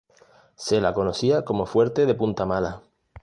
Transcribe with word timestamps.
Se 0.55 0.81
la 0.81 0.95
conocía 0.95 1.45
como 1.45 1.67
fuerte 1.67 2.07
de 2.07 2.15
Punta 2.15 2.43
Mala. 2.47 2.81